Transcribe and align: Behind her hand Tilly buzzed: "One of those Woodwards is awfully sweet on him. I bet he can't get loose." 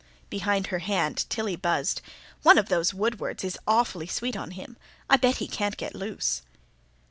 Behind 0.31 0.65
her 0.65 0.79
hand 0.79 1.25
Tilly 1.29 1.55
buzzed: 1.55 2.01
"One 2.41 2.57
of 2.57 2.69
those 2.69 2.91
Woodwards 2.91 3.43
is 3.43 3.59
awfully 3.67 4.07
sweet 4.07 4.35
on 4.35 4.49
him. 4.49 4.75
I 5.07 5.15
bet 5.15 5.37
he 5.37 5.47
can't 5.47 5.77
get 5.77 5.93
loose." 5.93 6.41